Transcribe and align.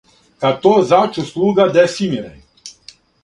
Кад 0.41 0.55
то 0.61 0.71
зачу 0.91 1.21
слуга 1.27 1.67
Десимире, 1.75 2.37